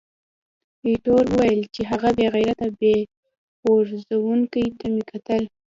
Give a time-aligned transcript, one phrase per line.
[0.85, 2.99] ایټور وویل چې، هغه بې غیرته بم
[3.63, 5.43] غورځوونکي ته مې کتل.